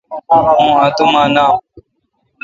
[0.61, 1.55] اون اتوما نام۔